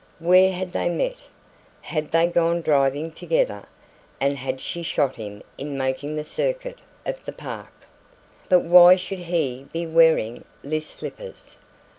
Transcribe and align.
Where 0.17 0.51
had 0.51 0.71
they 0.71 0.89
met? 0.89 1.13
Had 1.81 2.09
they 2.09 2.25
gone 2.25 2.61
driving 2.61 3.11
together, 3.11 3.67
and 4.19 4.35
had 4.35 4.59
she 4.59 4.81
shot 4.81 5.13
him 5.13 5.43
in 5.59 5.77
making 5.77 6.15
the 6.15 6.23
circuit 6.23 6.79
of 7.05 7.23
the 7.23 7.31
Park? 7.31 7.85
But 8.49 8.61
why 8.63 8.95
should 8.95 9.19
he 9.19 9.67
be 9.71 9.85
wearing 9.85 10.43
list 10.63 10.97
slippers? 10.97 11.55